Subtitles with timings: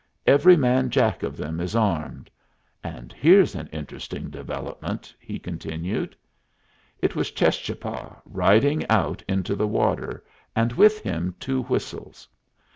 [0.25, 2.31] "Every man jack of them is armed.
[2.83, 6.15] And here's an interesting development," he continued.
[7.03, 10.23] It was Cheschapah riding out into the water,
[10.55, 12.27] and with him Two Whistles.